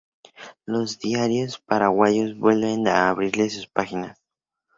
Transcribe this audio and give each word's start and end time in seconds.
Los 0.65 0.97
diarios 0.97 1.59
paraguayos 1.59 2.35
vuelven 2.35 2.87
a 2.87 3.09
abrirle 3.11 3.51
sus 3.51 3.67
páginas. 3.67 4.17